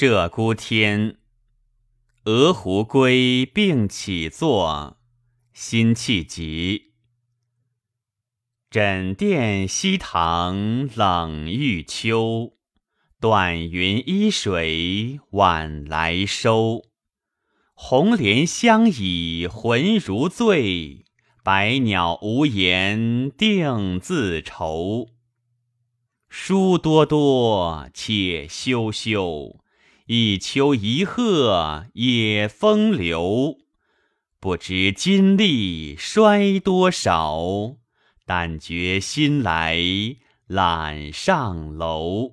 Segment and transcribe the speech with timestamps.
[0.00, 1.18] 鹧鸪天，
[2.24, 4.96] 鹅湖归并起坐，
[5.52, 6.94] 辛弃疾。
[8.70, 12.54] 枕殿西堂冷玉秋，
[13.20, 16.86] 断云依水晚来收。
[17.74, 21.04] 红莲相倚魂如醉，
[21.44, 25.08] 白鸟无言定自愁。
[26.30, 29.60] 书多多，且休休，
[30.12, 33.58] 一丘一壑也风流。
[34.40, 37.76] 不知今历衰多少，
[38.26, 39.78] 但觉心来
[40.48, 42.32] 懒上楼。